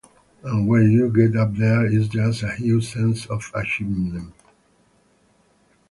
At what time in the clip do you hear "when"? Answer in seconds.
0.67-0.89